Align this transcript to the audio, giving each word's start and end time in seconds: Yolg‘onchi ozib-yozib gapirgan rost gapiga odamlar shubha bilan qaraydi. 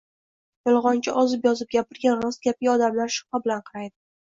Yolg‘onchi 0.69 1.13
ozib-yozib 1.25 1.69
gapirgan 1.77 2.25
rost 2.25 2.49
gapiga 2.51 2.75
odamlar 2.79 3.17
shubha 3.19 3.45
bilan 3.47 3.65
qaraydi. 3.71 3.95